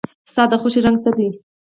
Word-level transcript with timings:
ستا 0.31 0.43
د 0.51 0.53
خوښې 0.61 0.79
رنګ 0.85 0.97
څه 1.03 1.11
دی؟ 1.17 1.27